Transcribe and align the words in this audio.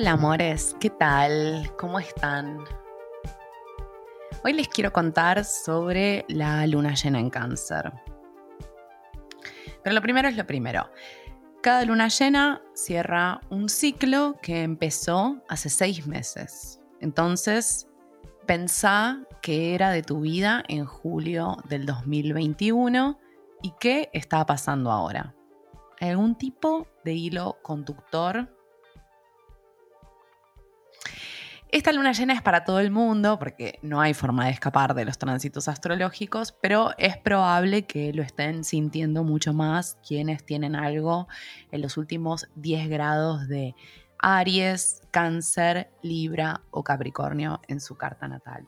Hola 0.00 0.12
amores, 0.12 0.74
¿qué 0.80 0.88
tal? 0.88 1.72
¿Cómo 1.78 1.98
están? 1.98 2.64
Hoy 4.42 4.54
les 4.54 4.66
quiero 4.66 4.94
contar 4.94 5.44
sobre 5.44 6.24
la 6.26 6.66
luna 6.66 6.94
llena 6.94 7.20
en 7.20 7.28
cáncer. 7.28 7.92
Pero 9.84 9.94
lo 9.94 10.00
primero 10.00 10.26
es 10.28 10.38
lo 10.38 10.46
primero. 10.46 10.88
Cada 11.62 11.84
luna 11.84 12.08
llena 12.08 12.62
cierra 12.72 13.42
un 13.50 13.68
ciclo 13.68 14.38
que 14.40 14.62
empezó 14.62 15.42
hace 15.50 15.68
seis 15.68 16.06
meses. 16.06 16.80
Entonces, 17.00 17.86
pensá 18.46 19.18
que 19.42 19.74
era 19.74 19.90
de 19.90 20.02
tu 20.02 20.20
vida 20.20 20.64
en 20.68 20.86
julio 20.86 21.58
del 21.68 21.84
2021 21.84 23.18
y 23.62 23.74
qué 23.78 24.08
estaba 24.14 24.46
pasando 24.46 24.92
ahora. 24.92 25.34
¿Algún 26.00 26.36
tipo 26.36 26.86
de 27.04 27.12
hilo 27.12 27.58
conductor 27.60 28.48
Esta 31.72 31.92
luna 31.92 32.10
llena 32.10 32.32
es 32.32 32.42
para 32.42 32.64
todo 32.64 32.80
el 32.80 32.90
mundo 32.90 33.38
porque 33.38 33.78
no 33.80 34.00
hay 34.00 34.12
forma 34.12 34.46
de 34.46 34.50
escapar 34.50 34.92
de 34.92 35.04
los 35.04 35.18
tránsitos 35.18 35.68
astrológicos, 35.68 36.50
pero 36.60 36.90
es 36.98 37.16
probable 37.16 37.86
que 37.86 38.12
lo 38.12 38.24
estén 38.24 38.64
sintiendo 38.64 39.22
mucho 39.22 39.52
más 39.52 39.96
quienes 40.04 40.44
tienen 40.44 40.74
algo 40.74 41.28
en 41.70 41.82
los 41.82 41.96
últimos 41.96 42.48
10 42.56 42.88
grados 42.88 43.46
de 43.46 43.76
Aries, 44.18 45.02
Cáncer, 45.12 45.92
Libra 46.02 46.60
o 46.72 46.82
Capricornio 46.82 47.60
en 47.68 47.80
su 47.80 47.94
carta 47.94 48.26
natal. 48.26 48.66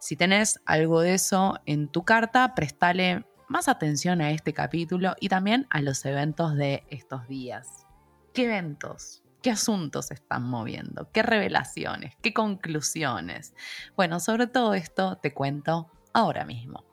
Si 0.00 0.16
tenés 0.16 0.60
algo 0.66 1.02
de 1.02 1.14
eso 1.14 1.60
en 1.64 1.86
tu 1.86 2.04
carta, 2.04 2.56
prestale 2.56 3.24
más 3.48 3.68
atención 3.68 4.20
a 4.20 4.32
este 4.32 4.52
capítulo 4.52 5.14
y 5.20 5.28
también 5.28 5.68
a 5.70 5.80
los 5.80 6.04
eventos 6.04 6.56
de 6.56 6.82
estos 6.90 7.28
días. 7.28 7.86
¿Qué 8.34 8.46
eventos? 8.46 9.22
¿Qué 9.46 9.52
asuntos 9.52 10.10
están 10.10 10.42
moviendo? 10.42 11.12
¿Qué 11.12 11.22
revelaciones? 11.22 12.16
¿Qué 12.20 12.34
conclusiones? 12.34 13.54
Bueno, 13.94 14.18
sobre 14.18 14.48
todo 14.48 14.74
esto 14.74 15.18
te 15.18 15.32
cuento 15.34 15.88
ahora 16.12 16.44
mismo. 16.44 16.84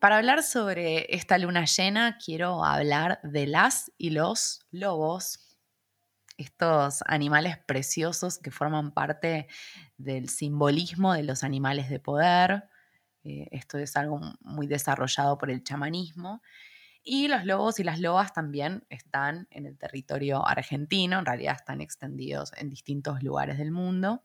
Para 0.00 0.16
hablar 0.16 0.42
sobre 0.42 1.14
esta 1.14 1.38
luna 1.38 1.66
llena, 1.66 2.18
quiero 2.18 2.64
hablar 2.64 3.20
de 3.22 3.46
las 3.46 3.92
y 3.96 4.10
los 4.10 4.66
lobos, 4.72 5.56
estos 6.36 7.04
animales 7.06 7.56
preciosos 7.58 8.38
que 8.38 8.50
forman 8.50 8.90
parte 8.90 9.46
del 9.98 10.30
simbolismo 10.30 11.12
de 11.12 11.22
los 11.22 11.44
animales 11.44 11.88
de 11.90 12.00
poder. 12.00 12.64
Eh, 13.22 13.46
esto 13.52 13.78
es 13.78 13.96
algo 13.96 14.20
muy 14.40 14.66
desarrollado 14.66 15.38
por 15.38 15.48
el 15.52 15.62
chamanismo 15.62 16.42
y 17.08 17.26
los 17.26 17.46
lobos 17.46 17.80
y 17.80 17.84
las 17.84 18.00
lobas 18.00 18.34
también 18.34 18.84
están 18.90 19.48
en 19.50 19.64
el 19.64 19.78
territorio 19.78 20.46
argentino, 20.46 21.18
en 21.18 21.24
realidad 21.24 21.56
están 21.56 21.80
extendidos 21.80 22.52
en 22.58 22.68
distintos 22.68 23.22
lugares 23.22 23.56
del 23.56 23.70
mundo. 23.70 24.22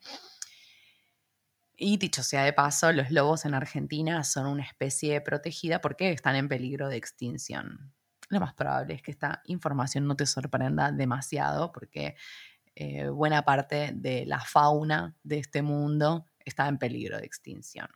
Y 1.78 1.96
dicho 1.96 2.24
sea 2.24 2.44
de 2.44 2.52
paso, 2.52 2.91
los 2.91 3.09
lobos 3.09 3.46
en 3.46 3.53
Argentina 3.53 4.22
son 4.25 4.47
una 4.47 4.63
especie 4.63 5.22
protegida 5.22 5.80
porque 5.80 6.12
están 6.12 6.35
en 6.35 6.50
peligro 6.50 6.90
de 6.90 6.97
extinción. 6.97 7.94
Lo 8.28 8.41
más 8.41 8.53
probable 8.53 8.96
es 8.96 9.02
que 9.02 9.12
esta 9.12 9.41
información 9.46 10.06
no 10.06 10.18
te 10.18 10.25
sorprenda 10.25 10.91
demasiado 10.91 11.72
porque 11.72 12.18
eh, 12.75 13.07
buena 13.07 13.44
parte 13.46 13.91
de 13.94 14.25
la 14.25 14.41
fauna 14.41 15.16
de 15.24 15.40
este 15.40 15.62
mundo 15.62 16.25
está 16.44 16.68
en 16.68 16.78
peligro 16.78 17.18
de 17.18 17.25
extinción. 17.25 17.88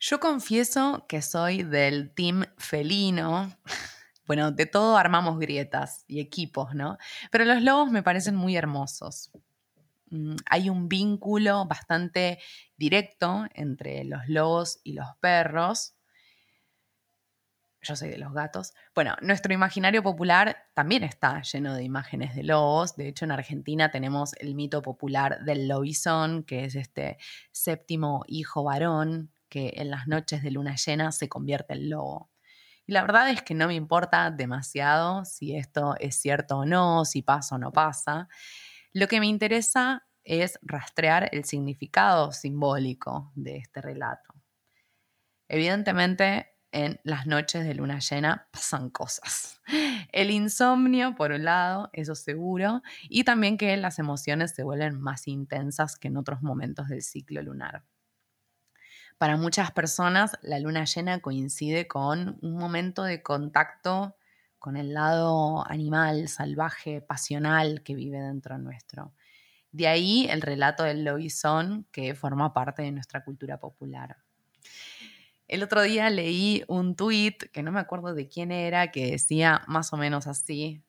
Yo 0.00 0.20
confieso 0.20 1.06
que 1.08 1.22
soy 1.22 1.62
del 1.62 2.12
team 2.14 2.44
felino. 2.56 3.52
Bueno, 4.26 4.50
de 4.52 4.66
todo 4.66 4.98
armamos 4.98 5.38
grietas 5.38 6.04
y 6.06 6.20
equipos, 6.20 6.74
¿no? 6.74 6.98
Pero 7.30 7.46
los 7.46 7.62
lobos 7.62 7.90
me 7.90 8.02
parecen 8.02 8.36
muy 8.36 8.56
hermosos. 8.56 9.30
Mm, 10.10 10.36
hay 10.44 10.68
un 10.68 10.86
vínculo 10.86 11.64
bastante 11.64 12.38
directo 12.76 13.46
entre 13.54 14.04
los 14.04 14.28
lobos 14.28 14.80
y 14.84 14.92
los 14.92 15.06
perros. 15.20 15.94
Yo 17.80 17.96
soy 17.96 18.10
de 18.10 18.18
los 18.18 18.34
gatos. 18.34 18.74
Bueno, 18.94 19.16
nuestro 19.22 19.54
imaginario 19.54 20.02
popular 20.02 20.58
también 20.74 21.04
está 21.04 21.40
lleno 21.40 21.74
de 21.74 21.84
imágenes 21.84 22.36
de 22.36 22.42
lobos. 22.42 22.96
De 22.96 23.08
hecho, 23.08 23.24
en 23.24 23.30
Argentina 23.30 23.90
tenemos 23.90 24.34
el 24.40 24.54
mito 24.54 24.82
popular 24.82 25.42
del 25.46 25.68
lobizón, 25.68 26.42
que 26.42 26.66
es 26.66 26.74
este 26.74 27.16
séptimo 27.50 28.24
hijo 28.26 28.62
varón 28.62 29.32
que 29.48 29.74
en 29.76 29.90
las 29.90 30.06
noches 30.06 30.42
de 30.42 30.50
luna 30.50 30.76
llena 30.76 31.12
se 31.12 31.28
convierte 31.28 31.74
en 31.74 31.90
lobo. 31.90 32.30
Y 32.86 32.92
la 32.92 33.02
verdad 33.02 33.28
es 33.30 33.42
que 33.42 33.54
no 33.54 33.66
me 33.66 33.74
importa 33.74 34.30
demasiado 34.30 35.24
si 35.24 35.54
esto 35.54 35.94
es 36.00 36.16
cierto 36.16 36.58
o 36.58 36.64
no, 36.64 37.04
si 37.04 37.22
pasa 37.22 37.56
o 37.56 37.58
no 37.58 37.70
pasa. 37.70 38.28
Lo 38.92 39.08
que 39.08 39.20
me 39.20 39.26
interesa 39.26 40.06
es 40.24 40.58
rastrear 40.62 41.28
el 41.32 41.44
significado 41.44 42.32
simbólico 42.32 43.32
de 43.34 43.58
este 43.58 43.80
relato. 43.80 44.34
Evidentemente, 45.48 46.54
en 46.72 47.00
las 47.02 47.26
noches 47.26 47.64
de 47.64 47.74
luna 47.74 47.98
llena 47.98 48.48
pasan 48.50 48.90
cosas. 48.90 49.60
El 50.12 50.30
insomnio, 50.30 51.14
por 51.14 51.32
un 51.32 51.44
lado, 51.44 51.90
eso 51.92 52.14
seguro, 52.14 52.82
y 53.02 53.24
también 53.24 53.56
que 53.56 53.76
las 53.76 53.98
emociones 53.98 54.54
se 54.54 54.62
vuelven 54.62 55.00
más 55.00 55.28
intensas 55.28 55.96
que 55.96 56.08
en 56.08 56.16
otros 56.16 56.42
momentos 56.42 56.88
del 56.88 57.02
ciclo 57.02 57.42
lunar. 57.42 57.84
Para 59.18 59.36
muchas 59.36 59.72
personas, 59.72 60.38
la 60.42 60.60
luna 60.60 60.84
llena 60.84 61.18
coincide 61.18 61.88
con 61.88 62.38
un 62.40 62.56
momento 62.56 63.02
de 63.02 63.20
contacto 63.20 64.14
con 64.60 64.76
el 64.76 64.94
lado 64.94 65.68
animal, 65.68 66.28
salvaje, 66.28 67.00
pasional 67.00 67.82
que 67.82 67.96
vive 67.96 68.20
dentro 68.20 68.58
nuestro. 68.58 69.12
De 69.72 69.88
ahí 69.88 70.28
el 70.30 70.40
relato 70.40 70.84
del 70.84 71.04
lobizón 71.04 71.84
que 71.90 72.14
forma 72.14 72.54
parte 72.54 72.82
de 72.82 72.92
nuestra 72.92 73.24
cultura 73.24 73.58
popular. 73.58 74.18
El 75.48 75.64
otro 75.64 75.82
día 75.82 76.10
leí 76.10 76.62
un 76.68 76.94
tuit, 76.94 77.42
que 77.50 77.64
no 77.64 77.72
me 77.72 77.80
acuerdo 77.80 78.14
de 78.14 78.28
quién 78.28 78.52
era, 78.52 78.92
que 78.92 79.10
decía 79.10 79.62
más 79.66 79.92
o 79.92 79.96
menos 79.96 80.28
así, 80.28 80.84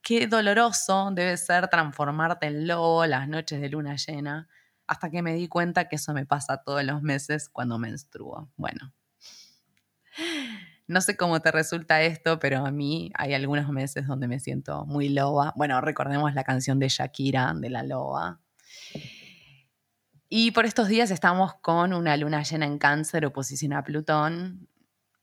qué 0.00 0.28
doloroso 0.28 1.10
debe 1.12 1.36
ser 1.36 1.66
transformarte 1.68 2.46
en 2.46 2.68
lobo 2.68 3.04
las 3.06 3.26
noches 3.26 3.60
de 3.60 3.68
luna 3.68 3.96
llena 3.96 4.48
hasta 4.86 5.10
que 5.10 5.22
me 5.22 5.34
di 5.34 5.48
cuenta 5.48 5.88
que 5.88 5.96
eso 5.96 6.12
me 6.12 6.26
pasa 6.26 6.62
todos 6.64 6.84
los 6.84 7.02
meses 7.02 7.48
cuando 7.48 7.78
menstruo. 7.78 8.50
Bueno, 8.56 8.92
no 10.86 11.00
sé 11.00 11.16
cómo 11.16 11.40
te 11.40 11.50
resulta 11.50 12.02
esto, 12.02 12.38
pero 12.38 12.66
a 12.66 12.70
mí 12.70 13.10
hay 13.14 13.34
algunos 13.34 13.68
meses 13.70 14.06
donde 14.06 14.28
me 14.28 14.38
siento 14.38 14.84
muy 14.84 15.08
loba. 15.08 15.52
Bueno, 15.56 15.80
recordemos 15.80 16.34
la 16.34 16.44
canción 16.44 16.78
de 16.78 16.88
Shakira, 16.88 17.54
de 17.54 17.70
la 17.70 17.82
loba. 17.82 18.40
Y 20.28 20.50
por 20.50 20.66
estos 20.66 20.88
días 20.88 21.10
estamos 21.10 21.54
con 21.62 21.92
una 21.92 22.16
luna 22.16 22.42
llena 22.42 22.66
en 22.66 22.78
cáncer, 22.78 23.24
oposición 23.24 23.72
a 23.72 23.82
Plutón. 23.82 24.68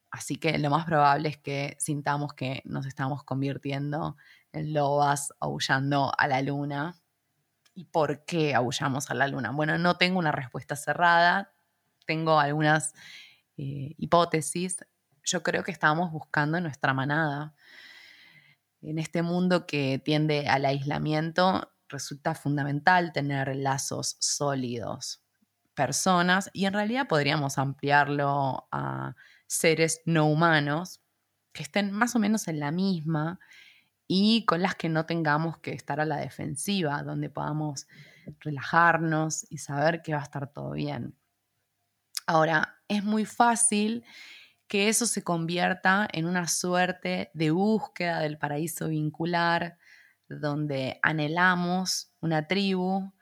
Así 0.10 0.38
que 0.38 0.58
lo 0.58 0.70
más 0.70 0.86
probable 0.86 1.30
es 1.30 1.38
que 1.38 1.76
sintamos 1.80 2.34
que 2.34 2.62
nos 2.66 2.86
estamos 2.86 3.24
convirtiendo 3.24 4.18
en 4.52 4.74
lobas 4.74 5.34
aullando 5.40 6.12
a 6.18 6.28
la 6.28 6.42
luna. 6.42 7.01
¿Y 7.74 7.86
por 7.86 8.26
qué 8.26 8.54
aullamos 8.54 9.10
a 9.10 9.14
la 9.14 9.28
luna? 9.28 9.52
Bueno, 9.52 9.78
no 9.78 9.98
tengo 9.98 10.20
una 10.20 10.32
respuesta 10.32 10.76
cerrada, 10.76 11.54
tengo 12.06 12.40
algunas 12.40 12.94
eh, 13.58 13.96
hipótesis. 13.98 14.78
Yo 15.24 15.44
creo 15.44 15.64
que 15.64 15.72
estamos 15.72 16.12
buscando 16.12 16.60
nuestra 16.60 16.94
manada. 16.94 17.54
En 18.82 18.98
este 19.00 19.22
mundo 19.22 19.68
que 19.68 20.02
tiende 20.04 20.48
al 20.48 20.66
aislamiento, 20.66 21.72
resulta 21.88 22.34
fundamental 22.34 23.14
tener 23.14 23.56
lazos 23.56 24.18
sólidos, 24.20 25.24
personas, 25.76 26.50
y 26.54 26.66
en 26.66 26.74
realidad 26.74 27.08
podríamos 27.08 27.58
ampliarlo 27.58 28.68
a 28.72 29.16
seres 29.48 30.02
no 30.06 30.26
humanos 30.26 31.02
que 31.54 31.64
estén 31.64 31.92
más 31.92 32.16
o 32.16 32.20
menos 32.20 32.48
en 32.48 32.60
la 32.60 32.72
misma 32.72 33.40
y 34.14 34.44
con 34.44 34.62
las 34.62 34.76
que 34.76 34.90
no 34.90 35.06
tengamos 35.06 35.60
que 35.60 35.72
estar 35.72 36.02
a 36.02 36.06
la 36.06 36.18
defensiva, 36.18 37.02
donde 37.02 37.30
podamos 37.30 37.88
relajarnos 38.42 39.50
y 39.50 39.60
saber 39.60 40.02
que 40.02 40.12
va 40.12 40.20
a 40.20 40.24
estar 40.24 40.52
todo 40.52 40.72
bien. 40.72 41.16
Ahora, 42.28 42.82
es 42.90 43.06
muy 43.06 43.24
fácil 43.24 44.04
que 44.68 44.90
eso 44.90 45.06
se 45.06 45.24
convierta 45.24 46.10
en 46.12 46.26
una 46.26 46.50
suerte 46.50 47.32
de 47.34 47.52
búsqueda 47.52 48.20
del 48.20 48.38
paraíso 48.38 48.90
vincular, 48.90 49.78
donde 50.28 51.00
anhelamos 51.04 52.12
una 52.20 52.48
tribu, 52.48 53.14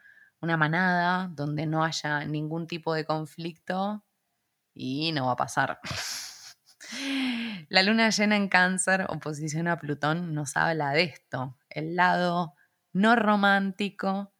una 0.41 0.57
manada, 0.57 1.27
donde 1.31 1.67
no 1.67 1.83
haya 1.83 2.25
ningún 2.25 2.65
tipo 2.65 2.95
de 2.95 3.05
conflicto 3.05 4.03
y 4.73 5.11
no 5.11 5.27
va 5.27 5.33
a 5.33 5.35
pasar. 5.35 5.79
La 7.67 7.83
luna 7.83 8.09
llena 8.09 8.35
en 8.35 8.47
cáncer, 8.47 9.05
oposición 9.09 9.67
a 9.67 9.77
Plutón, 9.77 10.33
nos 10.33 10.55
habla 10.55 10.91
de 10.91 11.03
esto, 11.03 11.57
el 11.69 11.95
lado 11.95 12.55
no 12.93 13.15
romántico 13.15 14.33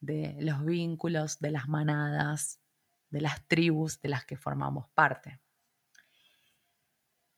de 0.00 0.36
los 0.40 0.64
vínculos, 0.64 1.38
de 1.38 1.50
las 1.50 1.68
manadas, 1.68 2.60
de 3.10 3.20
las 3.20 3.46
tribus 3.46 4.00
de 4.00 4.08
las 4.08 4.24
que 4.24 4.36
formamos 4.36 4.88
parte. 4.94 5.40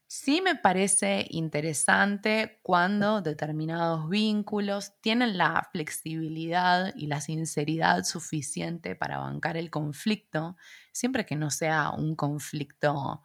Sí 0.09 0.41
me 0.41 0.55
parece 0.55 1.27
interesante 1.31 2.61
cuando 2.62 3.21
determinados 3.21 4.09
vínculos 4.09 4.94
tienen 5.00 5.37
la 5.37 5.69
flexibilidad 5.73 6.93
y 6.94 7.09
la 7.09 7.21
sinceridad 7.21 8.05
suficiente 8.05 8.94
para 8.94 9.19
bancar 9.19 9.56
el 9.56 9.69
conflicto, 9.69 10.56
siempre 10.93 11.27
que 11.27 11.37
no 11.37 11.50
sea 11.50 11.91
un 11.91 12.15
conflicto 12.15 13.25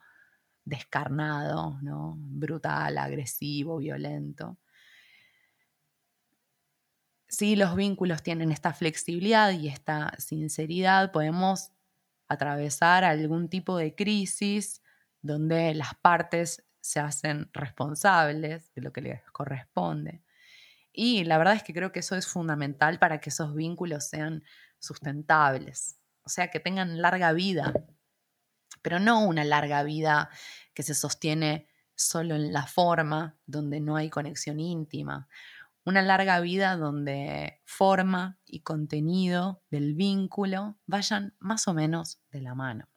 descarnado, 0.65 1.79
¿no? 1.81 2.15
brutal, 2.17 2.97
agresivo, 2.97 3.77
violento. 3.77 4.57
Si 7.27 7.55
los 7.55 7.75
vínculos 7.75 8.23
tienen 8.23 8.51
esta 8.51 8.73
flexibilidad 8.73 9.51
y 9.51 9.69
esta 9.69 10.13
sinceridad, 10.17 11.11
podemos 11.11 11.71
atravesar 12.27 13.03
algún 13.03 13.49
tipo 13.49 13.77
de 13.77 13.95
crisis 13.95 14.81
donde 15.21 15.73
las 15.73 15.95
partes 15.95 16.65
se 16.81 16.99
hacen 16.99 17.49
responsables 17.53 18.73
de 18.73 18.81
lo 18.81 18.91
que 18.91 19.01
les 19.01 19.21
corresponde. 19.31 20.23
Y 20.91 21.23
la 21.23 21.37
verdad 21.37 21.55
es 21.55 21.63
que 21.63 21.73
creo 21.73 21.91
que 21.91 21.99
eso 21.99 22.15
es 22.15 22.27
fundamental 22.27 22.99
para 22.99 23.19
que 23.19 23.29
esos 23.29 23.55
vínculos 23.55 24.09
sean 24.09 24.43
sustentables, 24.79 25.97
o 26.23 26.29
sea, 26.29 26.49
que 26.49 26.59
tengan 26.59 27.01
larga 27.01 27.31
vida, 27.33 27.73
pero 28.81 28.99
no 28.99 29.25
una 29.25 29.43
larga 29.43 29.83
vida 29.83 30.29
que 30.73 30.83
se 30.83 30.93
sostiene 30.93 31.67
solo 31.95 32.35
en 32.35 32.51
la 32.51 32.65
forma, 32.65 33.37
donde 33.45 33.79
no 33.79 33.95
hay 33.95 34.09
conexión 34.09 34.59
íntima, 34.59 35.27
una 35.83 36.01
larga 36.01 36.39
vida 36.39 36.75
donde 36.75 37.59
forma 37.65 38.37
y 38.45 38.61
contenido 38.61 39.63
del 39.71 39.95
vínculo 39.95 40.77
vayan 40.85 41.33
más 41.39 41.67
o 41.67 41.73
menos 41.73 42.19
de 42.31 42.41
la 42.41 42.53
mano. 42.53 42.87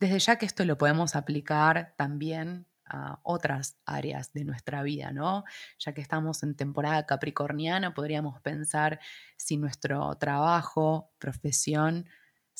Desde 0.00 0.18
ya 0.18 0.36
que 0.36 0.46
esto 0.46 0.64
lo 0.64 0.78
podemos 0.78 1.14
aplicar 1.14 1.94
también 1.96 2.66
a 2.84 3.20
otras 3.22 3.76
áreas 3.84 4.32
de 4.32 4.44
nuestra 4.44 4.82
vida, 4.82 5.12
¿no? 5.12 5.44
Ya 5.78 5.92
que 5.92 6.00
estamos 6.00 6.42
en 6.42 6.56
temporada 6.56 7.06
capricorniana, 7.06 7.94
podríamos 7.94 8.40
pensar 8.40 8.98
si 9.36 9.56
nuestro 9.56 10.16
trabajo, 10.16 11.12
profesión, 11.18 12.08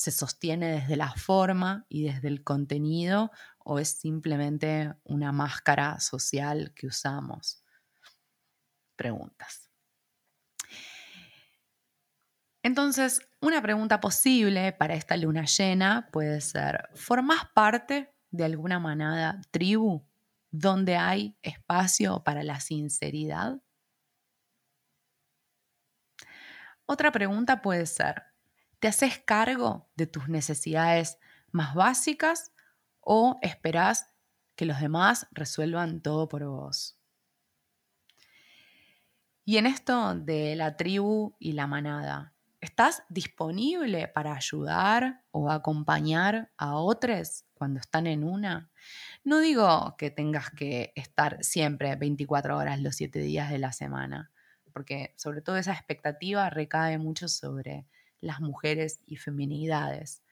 se 0.00 0.12
sostiene 0.12 0.72
desde 0.72 0.96
la 0.96 1.12
forma 1.12 1.84
y 1.90 2.04
desde 2.04 2.28
el 2.28 2.42
contenido 2.42 3.30
o 3.58 3.78
es 3.78 3.90
simplemente 3.90 4.94
una 5.04 5.30
máscara 5.30 6.00
social 6.00 6.72
que 6.74 6.86
usamos. 6.86 7.62
Preguntas. 8.96 9.68
Entonces, 12.62 13.20
una 13.42 13.60
pregunta 13.60 14.00
posible 14.00 14.72
para 14.72 14.94
esta 14.94 15.18
luna 15.18 15.44
llena 15.44 16.08
puede 16.10 16.40
ser, 16.40 16.88
¿formas 16.94 17.50
parte 17.52 18.10
de 18.30 18.44
alguna 18.46 18.78
manada, 18.78 19.42
tribu, 19.50 20.08
donde 20.50 20.96
hay 20.96 21.36
espacio 21.42 22.24
para 22.24 22.42
la 22.42 22.58
sinceridad? 22.60 23.60
Otra 26.86 27.12
pregunta 27.12 27.60
puede 27.60 27.84
ser, 27.84 28.29
¿te 28.80 28.88
haces 28.88 29.18
cargo 29.18 29.88
de 29.94 30.06
tus 30.06 30.28
necesidades 30.28 31.18
más 31.52 31.74
básicas 31.74 32.52
o 33.00 33.38
esperás 33.42 34.10
que 34.56 34.64
los 34.64 34.80
demás 34.80 35.28
resuelvan 35.30 36.00
todo 36.00 36.28
por 36.28 36.44
vos? 36.44 36.98
Y 39.44 39.56
en 39.56 39.66
esto 39.66 40.14
de 40.14 40.56
la 40.56 40.76
tribu 40.76 41.34
y 41.38 41.52
la 41.52 41.66
manada, 41.66 42.34
¿Estás 42.60 43.04
disponible 43.08 44.06
para 44.06 44.34
ayudar 44.34 45.22
o 45.30 45.50
acompañar 45.50 46.50
a 46.58 46.76
otros 46.76 47.46
cuando 47.54 47.80
están 47.80 48.06
en 48.06 48.22
una? 48.22 48.70
No 49.24 49.40
digo 49.40 49.96
que 49.96 50.10
tengas 50.10 50.50
que 50.50 50.92
estar 50.94 51.42
siempre 51.42 51.96
24 51.96 52.58
horas 52.58 52.78
los 52.82 52.96
7 52.96 53.18
días 53.20 53.48
de 53.48 53.58
la 53.58 53.72
semana, 53.72 54.30
porque 54.74 55.14
sobre 55.16 55.40
todo 55.40 55.56
esa 55.56 55.72
expectativa 55.72 56.50
recae 56.50 56.98
mucho 56.98 57.28
sobre 57.28 57.86
las 58.20 58.40
mujeres 58.40 59.00
y 59.06 59.16
feminidades. 59.16 60.22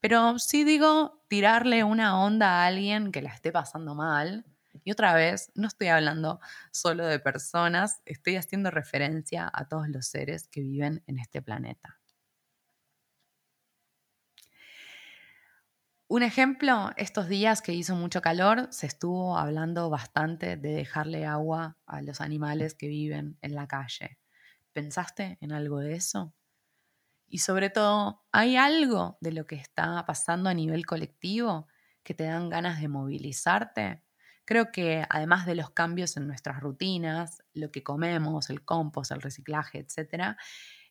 Pero 0.00 0.38
sí 0.38 0.64
digo 0.64 1.24
tirarle 1.28 1.84
una 1.84 2.20
onda 2.22 2.62
a 2.62 2.66
alguien 2.66 3.12
que 3.12 3.22
la 3.22 3.30
esté 3.30 3.52
pasando 3.52 3.94
mal 3.94 4.44
y 4.84 4.92
otra 4.92 5.14
vez, 5.14 5.50
no 5.54 5.68
estoy 5.68 5.88
hablando 5.88 6.40
solo 6.70 7.06
de 7.06 7.18
personas, 7.18 8.02
estoy 8.04 8.36
haciendo 8.36 8.70
referencia 8.70 9.50
a 9.52 9.68
todos 9.68 9.88
los 9.88 10.06
seres 10.06 10.48
que 10.48 10.60
viven 10.60 11.02
en 11.06 11.18
este 11.18 11.42
planeta. 11.42 12.00
Un 16.08 16.22
ejemplo, 16.22 16.92
estos 16.96 17.28
días 17.28 17.62
que 17.62 17.72
hizo 17.72 17.96
mucho 17.96 18.20
calor, 18.20 18.68
se 18.70 18.86
estuvo 18.86 19.36
hablando 19.36 19.90
bastante 19.90 20.56
de 20.56 20.70
dejarle 20.70 21.26
agua 21.26 21.78
a 21.84 22.00
los 22.00 22.20
animales 22.20 22.74
que 22.74 22.86
viven 22.86 23.36
en 23.42 23.56
la 23.56 23.66
calle. 23.66 24.18
¿Pensaste 24.72 25.36
en 25.40 25.50
algo 25.50 25.80
de 25.80 25.94
eso? 25.94 26.32
Y 27.28 27.38
sobre 27.38 27.70
todo, 27.70 28.24
¿hay 28.32 28.56
algo 28.56 29.18
de 29.20 29.32
lo 29.32 29.46
que 29.46 29.56
está 29.56 30.04
pasando 30.06 30.48
a 30.48 30.54
nivel 30.54 30.86
colectivo 30.86 31.66
que 32.02 32.14
te 32.14 32.24
dan 32.24 32.48
ganas 32.48 32.80
de 32.80 32.88
movilizarte 32.88 34.06
Creo 34.46 34.70
que 34.70 35.04
además 35.10 35.44
de 35.44 35.56
los 35.56 35.70
cambios 35.70 36.16
en 36.16 36.28
nuestras 36.28 36.60
rutinas, 36.60 37.42
lo 37.52 37.72
que 37.72 37.82
comemos, 37.82 38.48
el 38.48 38.64
compost, 38.64 39.10
el 39.10 39.20
reciclaje, 39.20 39.80
etc., 39.80 40.36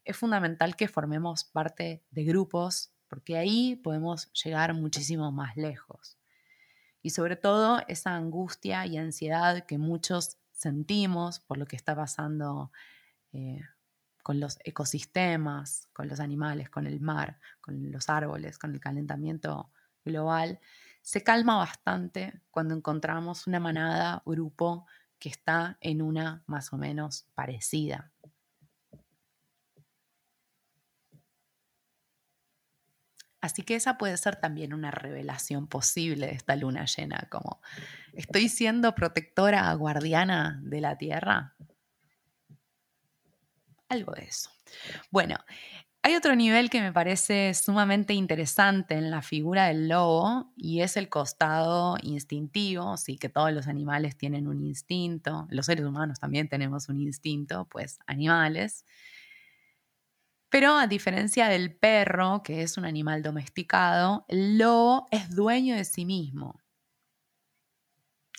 es 0.03 0.17
fundamental 0.17 0.75
que 0.75 0.89
formemos 0.89 1.45
parte 1.45 2.03
de 2.11 2.25
grupos 2.25 2.91
porque 3.07 3.38
ahí 3.38 3.77
podemos 3.77 4.31
llegar 4.33 4.73
muchísimo 4.73 5.31
más 5.31 5.55
lejos. 5.55 6.19
Y 7.01 7.11
sobre 7.11 7.38
todo 7.38 7.81
esa 7.88 8.13
angustia 8.13 8.85
y 8.85 8.97
ansiedad 8.97 9.65
que 9.65 9.77
muchos 9.77 10.38
sentimos 10.51 11.39
por 11.39 11.57
lo 11.57 11.65
que 11.65 11.77
está 11.77 11.95
pasando 11.95 12.74
eh, 13.31 13.62
con 14.25 14.39
los 14.39 14.58
ecosistemas, 14.63 15.88
con 15.94 16.08
los 16.08 16.20
animales, 16.20 16.72
con 16.72 16.88
el 16.88 17.00
mar, 17.00 17.38
con 17.62 17.91
los 17.91 18.10
árboles, 18.10 18.58
con 18.58 18.74
el 18.74 18.79
calentamiento 18.79 19.72
global, 20.03 20.60
se 21.03 21.22
calma 21.22 21.58
bastante 21.58 22.41
cuando 22.50 22.74
encontramos 22.74 23.46
una 23.46 23.60
manada, 23.60 24.24
grupo 24.25 24.88
que 25.20 25.29
está 25.29 25.77
en 25.79 26.01
una 26.01 26.44
más 26.48 26.74
o 26.74 26.77
menos 26.77 27.27
parecida. 27.36 28.12
Así 33.41 33.62
que 33.62 33.75
esa 33.75 34.00
puede 34.00 34.17
ser 34.17 34.38
también 34.38 34.74
una 34.74 34.89
revelación 34.89 35.67
posible 35.67 36.25
de 36.25 36.34
esta 36.34 36.55
luna 36.55 36.86
llena, 36.86 37.27
como 37.29 37.62
estoy 38.13 38.50
siendo 38.50 38.96
protectora 38.96 39.72
guardiana 39.75 40.60
de 40.63 40.82
la 40.82 40.98
Tierra. 40.98 41.54
Algo 43.95 44.11
de 44.13 44.25
eso. 44.25 44.49
Bueno, 45.09 45.37
hay 46.03 46.15
otro 46.15 46.35
nivel 46.35 46.69
que 46.69 46.81
me 46.81 46.91
parece 46.91 47.53
sumamente 47.53 48.13
interesante 48.13 48.95
en 48.95 49.09
la 49.09 49.21
figura 49.21 49.67
del 49.67 49.87
lobo 49.87 50.51
y 50.57 50.81
es 50.81 50.97
el 50.97 51.07
costado 51.09 51.97
instintivo, 52.03 52.97
sí 52.97 53.17
que 53.17 53.29
todos 53.29 53.53
los 53.53 53.67
animales 53.67 54.17
tienen 54.17 54.47
un 54.47 54.61
instinto, 54.61 55.47
los 55.49 55.67
seres 55.67 55.85
humanos 55.85 56.19
también 56.19 56.49
tenemos 56.49 56.89
un 56.89 56.99
instinto, 56.99 57.67
pues 57.71 57.99
animales. 58.05 58.85
Pero 60.49 60.75
a 60.75 60.87
diferencia 60.87 61.47
del 61.47 61.75
perro, 61.75 62.41
que 62.43 62.61
es 62.63 62.77
un 62.77 62.85
animal 62.85 63.21
domesticado, 63.23 64.25
el 64.27 64.57
lobo 64.57 65.07
es 65.11 65.29
dueño 65.35 65.75
de 65.75 65.85
sí 65.85 66.05
mismo. 66.05 66.59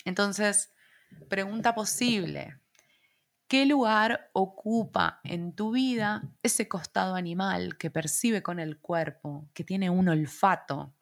Entonces, 0.04 0.72
pregunta 1.28 1.74
posible, 1.74 2.60
¿Qué 3.48 3.64
lugar 3.64 4.30
ocupa 4.32 5.20
en 5.22 5.54
tu 5.54 5.70
vida 5.70 6.22
ese 6.42 6.68
costado 6.68 7.14
animal 7.14 7.76
que 7.78 7.92
percibe 7.92 8.42
con 8.42 8.58
el 8.58 8.80
cuerpo, 8.80 9.48
que 9.54 9.62
tiene 9.62 9.88
un 9.88 10.08
olfato? 10.08 10.92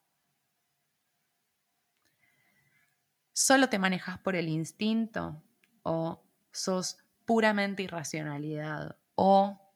¿Solo 3.32 3.68
te 3.68 3.78
manejas 3.78 4.18
por 4.18 4.36
el 4.36 4.48
instinto 4.48 5.42
o 5.82 6.22
sos 6.52 6.98
puramente 7.24 7.82
irracionalidad? 7.82 8.96
O, 9.14 9.72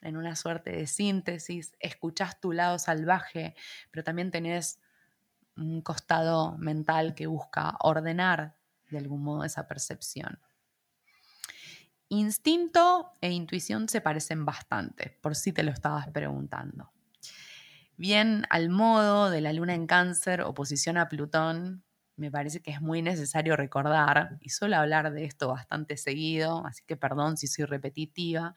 en 0.00 0.16
una 0.16 0.34
suerte 0.34 0.72
de 0.72 0.86
síntesis, 0.88 1.76
escuchás 1.78 2.40
tu 2.40 2.52
lado 2.52 2.78
salvaje, 2.80 3.54
pero 3.92 4.02
también 4.02 4.30
tenés 4.32 4.80
un 5.56 5.82
costado 5.82 6.58
mental 6.58 7.14
que 7.14 7.26
busca 7.28 7.76
ordenar 7.80 8.56
de 8.90 8.98
algún 8.98 9.22
modo 9.22 9.44
esa 9.44 9.68
percepción. 9.68 10.40
Instinto 12.10 13.12
e 13.20 13.30
intuición 13.30 13.88
se 13.88 14.00
parecen 14.00 14.46
bastante, 14.46 15.18
por 15.20 15.34
si 15.34 15.52
te 15.52 15.62
lo 15.62 15.70
estabas 15.70 16.08
preguntando. 16.08 16.90
Bien, 17.98 18.46
al 18.48 18.70
modo 18.70 19.28
de 19.28 19.40
la 19.40 19.52
luna 19.52 19.74
en 19.74 19.86
cáncer, 19.86 20.40
oposición 20.40 20.96
a 20.96 21.08
Plutón, 21.08 21.84
me 22.16 22.30
parece 22.30 22.62
que 22.62 22.70
es 22.70 22.80
muy 22.80 23.02
necesario 23.02 23.56
recordar, 23.56 24.38
y 24.40 24.48
suelo 24.48 24.76
hablar 24.76 25.12
de 25.12 25.24
esto 25.24 25.48
bastante 25.48 25.96
seguido, 25.96 26.64
así 26.64 26.82
que 26.86 26.96
perdón 26.96 27.36
si 27.36 27.46
soy 27.46 27.66
repetitiva, 27.66 28.54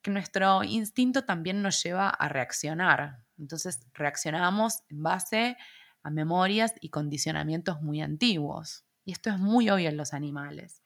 que 0.00 0.10
nuestro 0.10 0.64
instinto 0.64 1.24
también 1.24 1.60
nos 1.60 1.82
lleva 1.82 2.08
a 2.08 2.28
reaccionar. 2.28 3.24
Entonces 3.38 3.86
reaccionamos 3.92 4.82
en 4.88 5.02
base 5.02 5.56
a 6.02 6.10
memorias 6.10 6.72
y 6.80 6.88
condicionamientos 6.88 7.82
muy 7.82 8.00
antiguos. 8.00 8.84
Y 9.04 9.12
esto 9.12 9.30
es 9.30 9.38
muy 9.38 9.68
obvio 9.68 9.88
en 9.88 9.96
los 9.96 10.14
animales. 10.14 10.82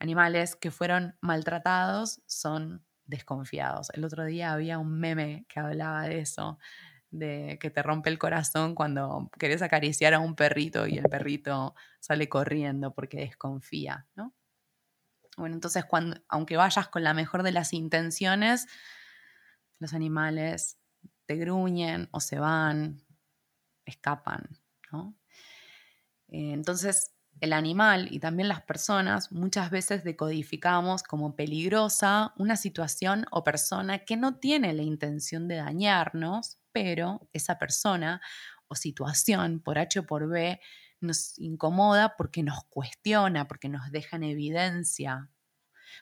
Animales 0.00 0.56
que 0.56 0.70
fueron 0.70 1.16
maltratados 1.20 2.22
son 2.26 2.84
desconfiados. 3.04 3.90
El 3.90 4.04
otro 4.04 4.24
día 4.24 4.52
había 4.52 4.78
un 4.78 4.98
meme 4.98 5.44
que 5.48 5.60
hablaba 5.60 6.08
de 6.08 6.20
eso, 6.20 6.58
de 7.10 7.58
que 7.60 7.70
te 7.70 7.82
rompe 7.82 8.08
el 8.08 8.18
corazón 8.18 8.74
cuando 8.74 9.30
querés 9.38 9.62
acariciar 9.62 10.14
a 10.14 10.20
un 10.20 10.34
perrito 10.34 10.86
y 10.86 10.96
el 10.96 11.04
perrito 11.04 11.74
sale 12.00 12.28
corriendo 12.28 12.94
porque 12.94 13.18
desconfía, 13.18 14.06
¿no? 14.14 14.34
Bueno, 15.36 15.54
entonces 15.54 15.84
cuando, 15.84 16.20
aunque 16.28 16.56
vayas 16.56 16.88
con 16.88 17.04
la 17.04 17.14
mejor 17.14 17.42
de 17.42 17.52
las 17.52 17.72
intenciones, 17.72 18.66
los 19.78 19.92
animales 19.92 20.78
te 21.26 21.36
gruñen 21.36 22.08
o 22.10 22.20
se 22.20 22.38
van, 22.38 23.04
escapan, 23.84 24.48
¿no? 24.92 25.14
Eh, 26.28 26.52
entonces, 26.52 27.12
el 27.40 27.52
animal 27.52 28.08
y 28.10 28.20
también 28.20 28.48
las 28.48 28.62
personas 28.62 29.32
muchas 29.32 29.70
veces 29.70 30.04
decodificamos 30.04 31.02
como 31.02 31.36
peligrosa 31.36 32.34
una 32.36 32.56
situación 32.56 33.26
o 33.30 33.44
persona 33.44 34.00
que 34.00 34.16
no 34.16 34.36
tiene 34.36 34.72
la 34.72 34.82
intención 34.82 35.48
de 35.48 35.56
dañarnos, 35.56 36.58
pero 36.72 37.28
esa 37.32 37.58
persona 37.58 38.20
o 38.68 38.74
situación 38.74 39.60
por 39.60 39.78
H 39.78 40.00
o 40.00 40.06
por 40.06 40.28
B 40.28 40.60
nos 41.00 41.38
incomoda 41.38 42.14
porque 42.16 42.42
nos 42.42 42.64
cuestiona, 42.64 43.48
porque 43.48 43.68
nos 43.68 43.90
deja 43.90 44.16
en 44.16 44.24
evidencia, 44.24 45.30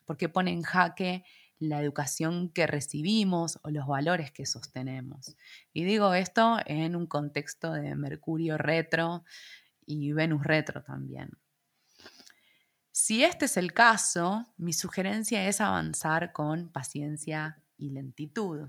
porque 0.05 0.29
pone 0.29 0.53
en 0.53 0.63
jaque 0.63 1.25
la 1.61 1.81
educación 1.81 2.51
que 2.51 2.67
recibimos 2.67 3.59
o 3.63 3.71
los 3.71 3.87
valores 3.87 4.31
que 4.33 4.47
sostenemos. 4.47 5.37
Y 5.73 5.85
digo 5.85 6.15
esto 6.15 6.59
en 6.67 6.95
un 6.95 7.07
contexto 7.07 7.73
de 7.73 7.95
Mercurio 7.95 8.59
retro 8.59 9.25
y 9.89 10.13
Venus 10.13 10.45
retro 10.45 10.83
también. 10.83 11.31
Si 12.93 13.25
este 13.25 13.47
es 13.47 13.57
el 13.57 13.73
caso, 13.73 14.45
mi 14.59 14.73
sugerencia 14.73 15.49
es 15.49 15.61
avanzar 15.61 16.33
con 16.33 16.69
paciencia 16.69 17.63
y 17.77 17.91
lentitud. 17.91 18.69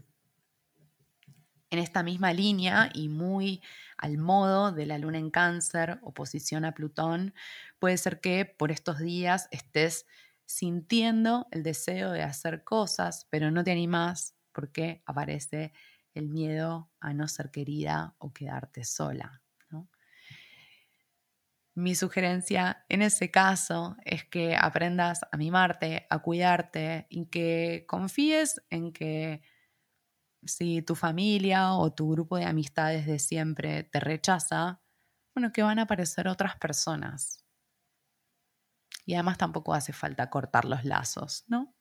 En 1.71 1.79
esta 1.79 2.03
misma 2.03 2.31
línea 2.31 2.89
y 2.93 3.09
muy 3.09 3.61
al 3.97 4.17
modo 4.17 4.71
de 4.71 4.85
la 4.85 4.97
luna 4.97 5.17
en 5.17 5.29
cáncer, 5.29 5.99
oposición 6.01 6.63
a 6.63 6.73
Plutón, 6.73 7.33
puede 7.79 7.97
ser 7.97 8.21
que 8.21 8.45
por 8.45 8.71
estos 8.71 8.99
días 8.99 9.49
estés 9.51 10.05
sintiendo 10.45 11.47
el 11.51 11.61
deseo 11.61 12.11
de 12.11 12.23
hacer 12.23 12.63
cosas, 12.63 13.27
pero 13.29 13.51
no 13.51 13.63
te 13.63 13.71
animas 13.71 14.35
porque 14.51 15.03
aparece 15.05 15.73
el 16.13 16.29
miedo 16.29 16.89
a 16.99 17.13
no 17.13 17.27
ser 17.27 17.51
querida 17.51 18.15
o 18.19 18.31
quedarte 18.33 18.83
sola. 18.83 19.41
Mi 21.75 21.95
sugerencia 21.95 22.85
en 22.89 23.01
ese 23.01 23.31
caso 23.31 23.95
es 24.03 24.25
que 24.25 24.55
aprendas 24.55 25.21
a 25.31 25.37
mimarte, 25.37 26.05
a 26.09 26.19
cuidarte 26.19 27.07
y 27.09 27.27
que 27.27 27.85
confíes 27.87 28.61
en 28.69 28.91
que 28.91 29.41
si 30.43 30.81
tu 30.81 30.95
familia 30.95 31.73
o 31.73 31.93
tu 31.93 32.11
grupo 32.11 32.37
de 32.37 32.45
amistades 32.45 33.05
de 33.05 33.19
siempre 33.19 33.83
te 33.83 33.99
rechaza, 33.99 34.81
bueno, 35.35 35.51
que 35.51 35.63
van 35.63 35.79
a 35.79 35.83
aparecer 35.83 36.27
otras 36.27 36.57
personas 36.57 37.45
y 39.09 39.15
además 39.15 39.39
tampoco 39.39 39.73
hace 39.73 39.91
falta 39.91 40.29
cortar 40.29 40.65
los 40.65 40.85
lazos, 40.85 41.43
¿no? 41.47 41.73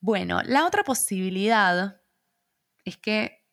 Bueno, 0.00 0.42
la 0.42 0.66
otra 0.66 0.82
posibilidad 0.82 2.02
es 2.84 2.98
que 2.98 3.43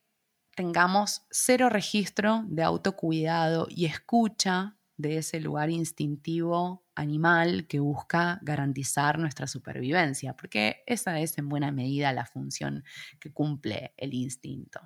tengamos 0.55 1.25
cero 1.29 1.69
registro 1.69 2.43
de 2.47 2.63
autocuidado 2.63 3.67
y 3.69 3.85
escucha 3.85 4.77
de 4.97 5.17
ese 5.17 5.39
lugar 5.39 5.69
instintivo 5.69 6.85
animal 6.95 7.65
que 7.67 7.79
busca 7.79 8.39
garantizar 8.43 9.17
nuestra 9.17 9.47
supervivencia, 9.47 10.35
porque 10.35 10.83
esa 10.85 11.19
es 11.19 11.37
en 11.37 11.49
buena 11.49 11.71
medida 11.71 12.13
la 12.13 12.25
función 12.25 12.83
que 13.19 13.31
cumple 13.31 13.93
el 13.97 14.13
instinto. 14.13 14.79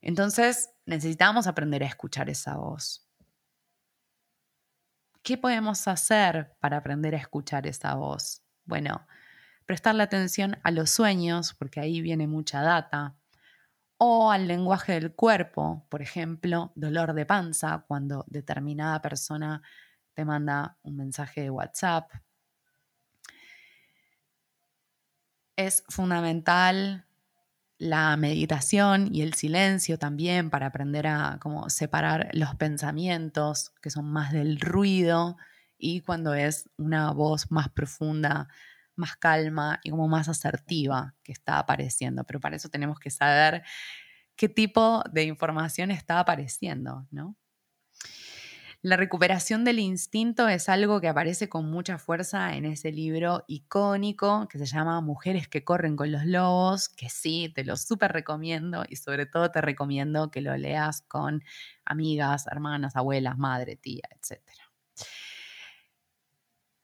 Entonces 0.00 0.70
necesitamos 0.86 1.46
aprender 1.46 1.82
a 1.82 1.86
escuchar 1.86 2.30
esa 2.30 2.56
voz. 2.56 3.06
¿Qué 5.22 5.36
podemos 5.36 5.86
hacer 5.88 6.56
para 6.60 6.78
aprender 6.78 7.14
a 7.14 7.18
escuchar 7.18 7.66
esa 7.66 7.94
voz? 7.94 8.42
Bueno, 8.64 9.06
prestarle 9.66 10.02
atención 10.02 10.58
a 10.62 10.70
los 10.70 10.90
sueños, 10.90 11.54
porque 11.54 11.80
ahí 11.80 12.00
viene 12.00 12.26
mucha 12.26 12.62
data, 12.62 13.19
o 14.02 14.30
al 14.32 14.48
lenguaje 14.48 14.94
del 14.94 15.12
cuerpo, 15.14 15.86
por 15.90 16.00
ejemplo, 16.00 16.72
dolor 16.74 17.12
de 17.12 17.26
panza, 17.26 17.84
cuando 17.86 18.24
determinada 18.28 19.02
persona 19.02 19.60
te 20.14 20.24
manda 20.24 20.78
un 20.82 20.96
mensaje 20.96 21.42
de 21.42 21.50
WhatsApp. 21.50 22.10
Es 25.54 25.84
fundamental 25.90 27.04
la 27.76 28.16
meditación 28.16 29.14
y 29.14 29.20
el 29.20 29.34
silencio 29.34 29.98
también 29.98 30.48
para 30.48 30.68
aprender 30.68 31.06
a 31.06 31.38
como 31.38 31.68
separar 31.68 32.30
los 32.32 32.54
pensamientos 32.54 33.74
que 33.82 33.90
son 33.90 34.10
más 34.10 34.32
del 34.32 34.60
ruido 34.60 35.36
y 35.76 36.00
cuando 36.00 36.32
es 36.32 36.70
una 36.78 37.12
voz 37.12 37.50
más 37.50 37.68
profunda, 37.68 38.48
más 39.00 39.16
calma 39.16 39.80
y 39.82 39.90
como 39.90 40.06
más 40.08 40.28
asertiva 40.28 41.14
que 41.24 41.32
está 41.32 41.58
apareciendo. 41.58 42.24
Pero 42.24 42.40
para 42.40 42.56
eso 42.56 42.68
tenemos 42.68 43.00
que 43.00 43.10
saber 43.10 43.62
qué 44.36 44.48
tipo 44.48 45.02
de 45.10 45.24
información 45.24 45.90
está 45.90 46.20
apareciendo, 46.20 47.06
¿no? 47.10 47.36
La 48.82 48.96
recuperación 48.96 49.62
del 49.62 49.78
instinto 49.78 50.48
es 50.48 50.70
algo 50.70 51.02
que 51.02 51.08
aparece 51.08 51.50
con 51.50 51.70
mucha 51.70 51.98
fuerza 51.98 52.56
en 52.56 52.64
ese 52.64 52.90
libro 52.92 53.44
icónico 53.46 54.48
que 54.48 54.56
se 54.56 54.64
llama 54.64 55.02
Mujeres 55.02 55.48
que 55.48 55.64
corren 55.64 55.96
con 55.96 56.10
los 56.10 56.24
lobos, 56.24 56.88
que 56.88 57.10
sí, 57.10 57.52
te 57.54 57.62
lo 57.62 57.76
súper 57.76 58.12
recomiendo 58.12 58.84
y 58.88 58.96
sobre 58.96 59.26
todo 59.26 59.50
te 59.50 59.60
recomiendo 59.60 60.30
que 60.30 60.40
lo 60.40 60.56
leas 60.56 61.02
con 61.02 61.44
amigas, 61.84 62.46
hermanas, 62.46 62.96
abuelas, 62.96 63.36
madre, 63.36 63.76
tía, 63.76 64.08
etc. 64.12 64.40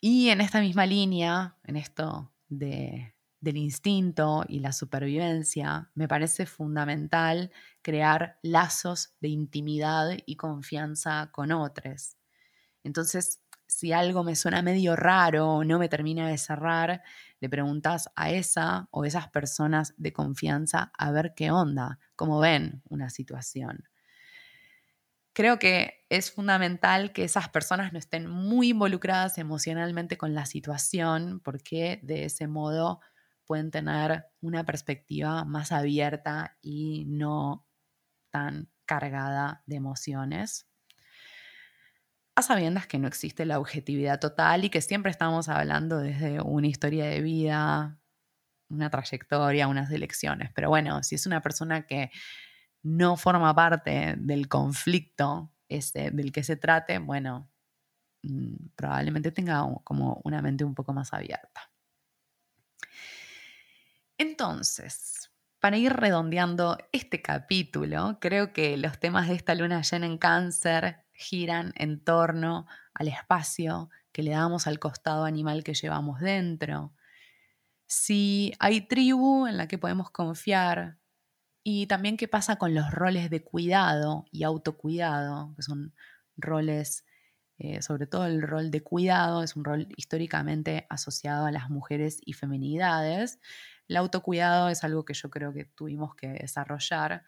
Y 0.00 0.29
en 0.31 0.41
esta 0.41 0.61
misma 0.61 0.87
línea, 0.87 1.57
en 1.65 1.76
esto 1.76 2.33
de 2.49 3.12
del 3.38 3.59
instinto 3.59 4.45
y 4.49 4.59
la 4.61 4.73
supervivencia, 4.73 5.91
me 5.95 6.09
parece 6.09 6.47
fundamental 6.47 7.53
crear 7.83 8.38
lazos 8.43 9.15
de 9.21 9.29
intimidad 9.29 10.17
y 10.26 10.35
confianza 10.37 11.31
con 11.33 11.53
otros. 11.53 12.17
Entonces, 12.85 13.43
si 13.67 13.93
algo 13.93 14.25
me 14.25 14.37
suena 14.37 14.62
medio 14.62 14.97
raro 14.97 15.49
o 15.49 15.65
no 15.65 15.79
me 15.79 15.88
termina 15.88 16.29
de 16.29 16.38
cerrar, 16.38 17.03
le 17.41 17.49
preguntas 17.50 18.11
a 18.17 18.31
esa 18.31 18.88
o 18.91 19.05
esas 19.05 19.29
personas 19.31 19.95
de 19.99 20.12
confianza 20.12 20.93
a 20.99 21.11
ver 21.12 21.35
qué 21.37 21.50
onda, 21.50 21.99
cómo 22.17 22.41
ven 22.41 22.83
una 22.88 23.11
situación. 23.11 23.85
Creo 25.37 25.59
que 25.59 26.07
es 26.09 26.33
fundamental 26.33 27.12
que 27.12 27.23
esas 27.23 27.50
personas 27.50 27.93
no 27.93 27.99
estén 27.99 28.26
muy 28.26 28.71
involucradas 28.71 29.37
emocionalmente 29.37 30.16
con 30.16 30.33
la 30.33 30.47
situación, 30.47 31.40
porque 31.45 32.00
de 32.02 32.25
ese 32.25 32.47
modo 32.47 33.00
pueden 33.45 33.71
tener 33.71 34.25
una 34.40 34.64
perspectiva 34.64 35.45
más 35.45 35.73
abierta 35.73 36.57
y 36.62 37.05
no 37.05 37.69
tan 38.31 38.71
cargada 38.87 39.62
de 39.66 39.76
emociones. 39.76 40.66
A 42.35 42.40
sabiendas 42.40 42.87
que 42.87 42.99
no 42.99 43.07
existe 43.07 43.45
la 43.45 43.59
objetividad 43.59 44.19
total 44.19 44.64
y 44.64 44.71
que 44.71 44.81
siempre 44.81 45.11
estamos 45.11 45.50
hablando 45.50 45.99
desde 45.99 46.40
una 46.40 46.69
historia 46.69 47.05
de 47.05 47.21
vida, 47.21 48.00
una 48.71 48.88
trayectoria, 48.88 49.69
unas 49.69 49.90
elecciones. 49.90 50.50
Pero 50.55 50.71
bueno, 50.71 51.02
si 51.02 51.16
es 51.16 51.26
una 51.26 51.43
persona 51.43 51.87
que 51.87 52.11
no 52.87 53.16
forma 53.16 53.52
parte 53.52 54.14
del 54.16 54.49
conflicto 54.49 55.52
ese, 55.69 56.12
del 56.12 56.31
que 56.31 56.45
se 56.45 56.57
trate, 56.57 56.99
bueno, 56.99 57.50
mm, 58.23 58.69
probablemente 58.76 59.33
tenga 59.33 59.66
como 59.83 60.21
una 60.23 60.40
mente 60.40 60.64
un 60.64 60.75
poco 60.75 60.93
más 60.93 61.12
abierta. 61.12 61.73
Entonces, 64.19 65.33
para 65.59 65.76
ir 65.78 65.93
redondeando 65.93 66.78
este 66.93 67.21
capítulo, 67.23 68.19
creo 68.21 68.52
que 68.52 68.76
los 68.76 69.00
temas 69.00 69.28
de 69.28 69.35
esta 69.35 69.57
luna 69.57 69.83
llena 69.83 70.07
en 70.07 70.16
cáncer 70.16 71.05
giran 71.12 71.73
en 71.75 72.05
torno 72.05 72.66
al 72.95 73.09
espacio 73.09 73.90
que 74.12 74.23
le 74.23 74.31
damos 74.31 74.69
al 74.69 74.78
costado 74.78 75.25
animal 75.25 75.64
que 75.64 75.75
llevamos 75.75 76.21
dentro. 76.21 76.93
Si 77.88 78.52
hay 78.61 78.83
tribu 78.83 79.49
en 79.49 79.57
la 79.57 79.66
que 79.66 79.76
podemos 79.76 80.11
confiar 80.11 80.99
y 81.68 81.88
también 81.88 82.16
qué 82.16 82.28
pasa 82.28 82.54
con 82.54 82.76
los 82.76 82.92
roles 82.92 83.28
de 83.28 83.42
cuidado 83.42 84.25
y 84.30 84.44
autocuidado, 84.44 85.52
que 85.56 85.62
son 85.62 85.94
roles, 86.37 87.04
eh, 87.58 87.82
sobre 87.82 88.06
todo 88.06 88.25
el 88.26 88.40
rol 88.40 88.70
de 88.70 88.85
cuidado, 88.85 89.42
es 89.42 89.56
un 89.56 89.64
rol 89.64 89.88
históricamente 89.96 90.87
asociado 90.88 91.44
a 91.44 91.50
las 91.50 91.68
mujeres 91.68 92.20
y 92.25 92.35
feminidades. 92.35 93.40
El 93.88 93.96
autocuidado 93.96 94.68
es 94.68 94.85
algo 94.85 95.04
que 95.04 95.14
yo 95.14 95.28
creo 95.28 95.52
que 95.52 95.64
tuvimos 95.64 96.14
que 96.14 96.28
desarrollar 96.28 97.25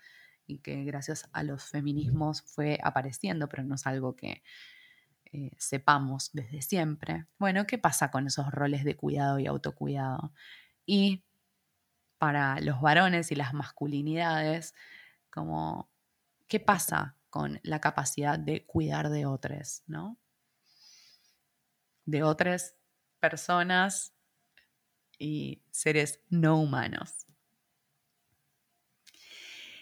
y 0.46 0.60
que 0.60 0.84
gracias 0.84 1.28
a 1.32 1.42
los 1.42 1.64
feminismos 1.64 2.42
fue 2.42 2.78
apareciendo, 2.84 3.48
pero 3.48 3.64
no 3.64 3.74
es 3.74 3.88
algo 3.88 4.14
que 4.14 4.44
eh, 5.32 5.50
sepamos 5.58 6.30
desde 6.32 6.62
siempre. 6.62 7.26
Bueno, 7.40 7.66
¿qué 7.66 7.76
pasa 7.76 8.12
con 8.12 8.28
esos 8.28 8.52
roles 8.52 8.84
de 8.84 8.94
cuidado 8.94 9.40
y 9.40 9.48
autocuidado? 9.48 10.32
Y 10.86 11.24
para 12.18 12.60
los 12.60 12.80
varones 12.80 13.32
y 13.32 13.36
las 13.36 13.54
masculinidades, 13.54 14.74
como, 15.30 15.90
¿qué 16.48 16.60
pasa 16.60 17.16
con 17.30 17.60
la 17.62 17.80
capacidad 17.80 18.38
de 18.38 18.66
cuidar 18.66 19.10
de 19.10 19.26
otros, 19.26 19.82
¿no? 19.86 20.18
De 22.04 22.22
otras 22.22 22.76
personas 23.20 24.14
y 25.18 25.62
seres 25.70 26.20
no 26.28 26.60
humanos. 26.60 27.26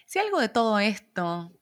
Si 0.06 0.18
algo 0.18 0.40
de 0.40 0.48
todo 0.48 0.78
esto 0.78 1.52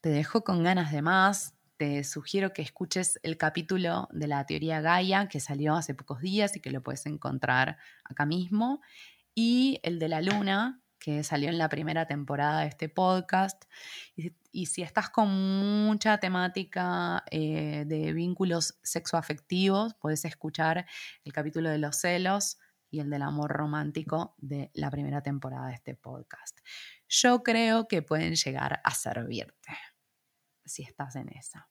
te 0.00 0.10
dejó 0.10 0.44
con 0.44 0.62
ganas 0.62 0.92
de 0.92 1.02
más, 1.02 1.54
te 1.76 2.04
sugiero 2.04 2.52
que 2.52 2.62
escuches 2.62 3.20
el 3.22 3.36
capítulo 3.36 4.08
de 4.12 4.26
la 4.26 4.44
teoría 4.46 4.80
Gaia 4.80 5.28
que 5.28 5.40
salió 5.40 5.74
hace 5.74 5.94
pocos 5.94 6.20
días 6.20 6.56
y 6.56 6.60
que 6.60 6.70
lo 6.70 6.82
puedes 6.82 7.06
encontrar 7.06 7.78
acá 8.04 8.24
mismo, 8.24 8.80
y 9.36 9.78
el 9.84 10.00
de 10.00 10.08
la 10.08 10.22
luna 10.22 10.82
que 10.98 11.22
salió 11.22 11.50
en 11.50 11.58
la 11.58 11.68
primera 11.68 12.06
temporada 12.06 12.62
de 12.62 12.68
este 12.68 12.88
podcast. 12.88 13.64
Y, 14.50 14.66
si 14.66 14.82
estás 14.82 15.10
con 15.10 15.28
mucha 15.28 16.18
temática 16.18 17.22
eh, 17.30 17.84
de 17.86 18.12
vínculos 18.14 18.78
sexoafectivos, 18.82 19.94
puedes 20.00 20.24
escuchar 20.24 20.86
el 21.24 21.32
capítulo 21.32 21.68
de 21.70 21.78
los 21.78 21.96
celos 21.96 22.58
y 22.90 23.00
el 23.00 23.10
del 23.10 23.22
amor 23.22 23.52
romántico 23.52 24.34
de 24.38 24.70
la 24.72 24.90
primera 24.90 25.22
temporada 25.22 25.68
de 25.68 25.74
este 25.74 25.94
podcast. 25.94 26.58
Yo 27.08 27.42
creo 27.42 27.86
que 27.86 28.00
pueden 28.00 28.34
llegar 28.34 28.80
a 28.82 28.94
servirte 28.94 29.76
si 30.64 30.82
estás 30.82 31.14
en 31.14 31.28
esa. 31.28 31.68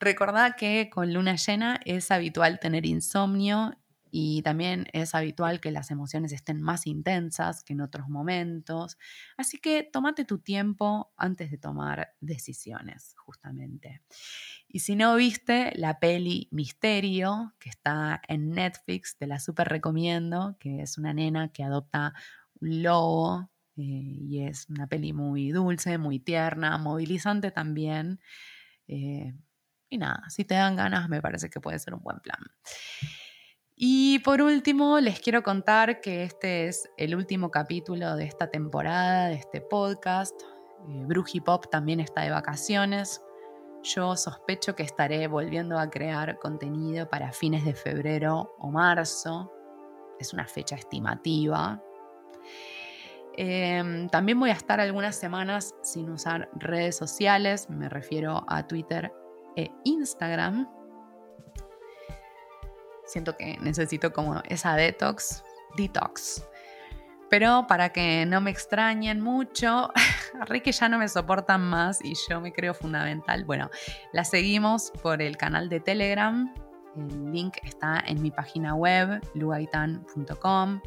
Recordá 0.00 0.56
que 0.56 0.90
con 0.90 1.14
luna 1.14 1.36
llena 1.36 1.80
es 1.84 2.10
habitual 2.10 2.58
tener 2.58 2.84
insomnio 2.84 3.78
y 4.14 4.42
también 4.42 4.86
es 4.92 5.14
habitual 5.14 5.58
que 5.58 5.70
las 5.70 5.90
emociones 5.90 6.32
estén 6.32 6.60
más 6.60 6.86
intensas 6.86 7.64
que 7.64 7.72
en 7.72 7.80
otros 7.80 8.10
momentos. 8.10 8.98
Así 9.38 9.58
que 9.58 9.88
tómate 9.90 10.26
tu 10.26 10.38
tiempo 10.38 11.14
antes 11.16 11.50
de 11.50 11.56
tomar 11.56 12.14
decisiones, 12.20 13.14
justamente. 13.16 14.02
Y 14.68 14.80
si 14.80 14.96
no 14.96 15.16
viste 15.16 15.72
la 15.76 15.98
peli 15.98 16.48
Misterio, 16.50 17.54
que 17.58 17.70
está 17.70 18.20
en 18.28 18.50
Netflix, 18.50 19.16
te 19.16 19.26
la 19.26 19.40
súper 19.40 19.68
recomiendo, 19.68 20.58
que 20.60 20.82
es 20.82 20.98
una 20.98 21.14
nena 21.14 21.50
que 21.50 21.64
adopta 21.64 22.12
un 22.60 22.82
lobo 22.82 23.50
eh, 23.78 23.82
y 23.82 24.40
es 24.40 24.68
una 24.68 24.88
peli 24.88 25.14
muy 25.14 25.52
dulce, 25.52 25.96
muy 25.96 26.18
tierna, 26.18 26.76
movilizante 26.76 27.50
también. 27.50 28.20
Eh, 28.88 29.32
y 29.88 29.96
nada, 29.96 30.28
si 30.28 30.44
te 30.44 30.54
dan 30.54 30.76
ganas, 30.76 31.08
me 31.08 31.22
parece 31.22 31.48
que 31.48 31.60
puede 31.60 31.78
ser 31.78 31.94
un 31.94 32.02
buen 32.02 32.20
plan. 32.20 32.40
Y 33.84 34.20
por 34.20 34.40
último, 34.40 35.00
les 35.00 35.18
quiero 35.18 35.42
contar 35.42 36.00
que 36.00 36.22
este 36.22 36.68
es 36.68 36.88
el 36.96 37.16
último 37.16 37.50
capítulo 37.50 38.14
de 38.14 38.26
esta 38.26 38.48
temporada, 38.48 39.26
de 39.26 39.34
este 39.34 39.60
podcast. 39.60 40.40
Eh, 40.88 41.40
Pop 41.44 41.64
también 41.68 41.98
está 41.98 42.20
de 42.20 42.30
vacaciones. 42.30 43.20
Yo 43.82 44.14
sospecho 44.14 44.76
que 44.76 44.84
estaré 44.84 45.26
volviendo 45.26 45.80
a 45.80 45.90
crear 45.90 46.38
contenido 46.38 47.08
para 47.08 47.32
fines 47.32 47.64
de 47.64 47.74
febrero 47.74 48.54
o 48.60 48.70
marzo. 48.70 49.52
Es 50.20 50.32
una 50.32 50.46
fecha 50.46 50.76
estimativa. 50.76 51.82
Em, 53.36 54.08
también 54.10 54.38
voy 54.38 54.50
a 54.50 54.54
estar 54.54 54.78
algunas 54.78 55.16
semanas 55.16 55.74
sin 55.82 56.08
usar 56.08 56.48
redes 56.54 56.96
sociales, 56.96 57.68
me 57.68 57.88
refiero 57.88 58.44
a 58.46 58.64
Twitter 58.64 59.12
e 59.56 59.72
Instagram 59.82 60.68
Siento 63.06 63.36
que 63.36 63.58
necesito 63.60 64.12
como 64.12 64.42
esa 64.48 64.76
detox, 64.76 65.44
detox. 65.76 66.44
Pero 67.32 67.64
para 67.66 67.88
que 67.88 68.26
no 68.26 68.42
me 68.42 68.50
extrañen 68.50 69.22
mucho, 69.22 69.90
que 70.62 70.72
ya 70.72 70.88
no 70.90 70.98
me 70.98 71.08
soportan 71.08 71.62
más 71.62 72.04
y 72.04 72.12
yo 72.28 72.42
me 72.42 72.52
creo 72.52 72.74
fundamental. 72.74 73.44
Bueno, 73.44 73.70
la 74.12 74.24
seguimos 74.24 74.90
por 75.02 75.22
el 75.22 75.38
canal 75.38 75.70
de 75.70 75.80
Telegram. 75.80 76.52
El 76.94 77.32
link 77.32 77.56
está 77.62 78.04
en 78.06 78.20
mi 78.20 78.30
página 78.30 78.74
web, 78.74 79.22
lugaitan.com. 79.32 80.82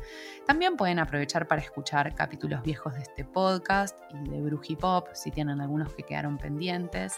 También 0.46 0.78
pueden 0.78 1.00
aprovechar 1.00 1.48
para 1.48 1.64
escuchar 1.64 2.14
capítulos 2.14 2.62
viejos 2.62 2.94
de 2.94 3.02
este 3.02 3.26
podcast 3.26 3.98
y 4.14 4.30
de 4.30 4.40
Brujipop, 4.42 5.08
si 5.14 5.32
tienen 5.32 5.62
algunos 5.62 5.94
que 5.96 6.04
quedaron 6.04 6.38
pendientes. 6.38 7.16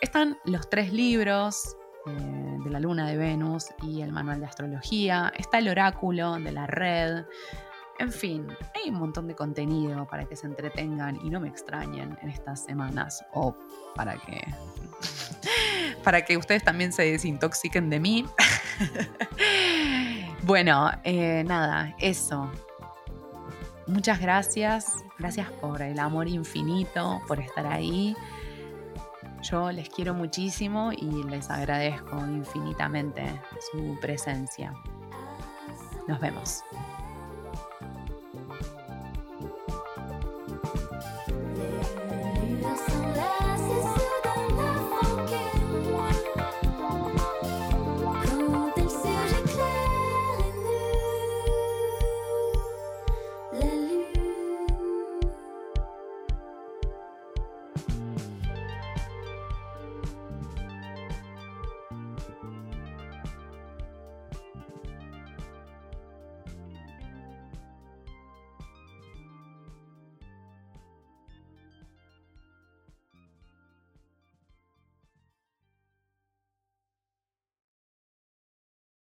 Están 0.00 0.38
los 0.46 0.70
tres 0.70 0.90
libros, 0.90 1.76
eh, 2.06 2.58
de 2.64 2.70
la 2.70 2.80
luna 2.80 3.06
de 3.06 3.16
Venus 3.16 3.66
y 3.82 4.02
el 4.02 4.12
manual 4.12 4.40
de 4.40 4.46
astrología, 4.46 5.32
está 5.36 5.58
el 5.58 5.68
oráculo 5.68 6.34
de 6.34 6.52
la 6.52 6.66
red, 6.66 7.24
en 7.98 8.12
fin, 8.12 8.46
hay 8.74 8.90
un 8.90 8.96
montón 8.96 9.26
de 9.26 9.34
contenido 9.34 10.06
para 10.06 10.24
que 10.24 10.36
se 10.36 10.46
entretengan 10.46 11.18
y 11.24 11.30
no 11.30 11.40
me 11.40 11.48
extrañen 11.48 12.16
en 12.22 12.28
estas 12.28 12.64
semanas 12.64 13.24
o 13.32 13.56
para 13.96 14.14
que 14.14 14.40
para 16.04 16.24
que 16.24 16.36
ustedes 16.36 16.62
también 16.62 16.92
se 16.92 17.02
desintoxiquen 17.02 17.90
de 17.90 17.98
mí. 17.98 18.24
bueno, 20.44 20.92
eh, 21.02 21.42
nada, 21.44 21.94
eso. 21.98 22.50
Muchas 23.88 24.20
gracias, 24.20 24.92
gracias 25.18 25.50
por 25.50 25.82
el 25.82 25.98
amor 25.98 26.28
infinito, 26.28 27.20
por 27.26 27.40
estar 27.40 27.66
ahí. 27.66 28.14
Yo 29.42 29.70
les 29.70 29.88
quiero 29.88 30.14
muchísimo 30.14 30.90
y 30.92 31.24
les 31.24 31.50
agradezco 31.50 32.18
infinitamente 32.26 33.40
su 33.70 33.98
presencia. 34.00 34.74
Nos 36.06 36.20
vemos. 36.20 36.64